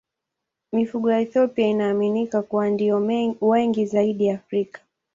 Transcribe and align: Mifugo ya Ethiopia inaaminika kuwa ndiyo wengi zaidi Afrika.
Mifugo 0.71 1.11
ya 1.11 1.19
Ethiopia 1.19 1.67
inaaminika 1.67 2.41
kuwa 2.41 2.69
ndiyo 2.69 3.07
wengi 3.41 3.85
zaidi 3.85 4.29
Afrika. 4.29 4.81